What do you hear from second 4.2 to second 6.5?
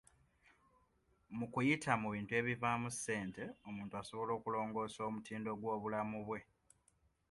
okulongoosa omutindo gw'obulamu bwe.